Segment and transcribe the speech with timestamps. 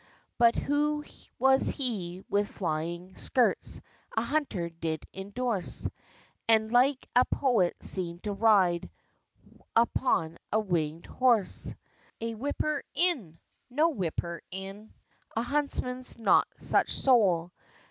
[0.39, 1.03] But who
[1.37, 3.79] was he with flying skirts,
[4.17, 5.87] A hunter did endorse,
[6.49, 8.89] And like a poet seemed to ride
[9.75, 11.75] Upon a wingèd horse,
[12.19, 13.37] A whipper in?
[13.69, 14.91] no whipper in:
[15.37, 16.03] A huntsman?
[16.17, 17.51] no such soul.